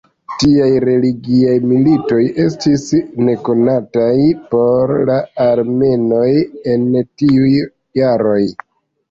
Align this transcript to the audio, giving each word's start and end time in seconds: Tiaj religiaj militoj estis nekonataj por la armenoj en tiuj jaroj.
Tiaj 0.43 0.67
religiaj 0.87 1.57
militoj 1.71 2.21
estis 2.45 2.85
nekonataj 3.27 4.15
por 4.55 4.95
la 5.11 5.19
armenoj 5.45 6.25
en 6.75 6.91
tiuj 7.05 7.53
jaroj. 8.03 8.43